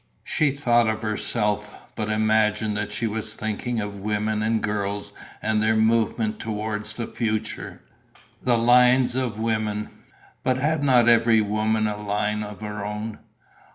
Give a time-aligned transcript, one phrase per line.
[0.23, 5.61] She thought of herself, but imagined that she was thinking of women and girls and
[5.61, 7.83] their movement towards the future.
[8.41, 9.89] The lines of the women...
[10.43, 13.19] but had not every woman a line of her own?